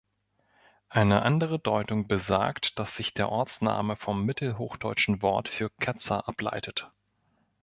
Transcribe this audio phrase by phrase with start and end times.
[0.89, 6.89] Eine andere Deutung besagt, dass sich der Ortsname vom mittelhochdeutschen Wort für Ketzer ableitet.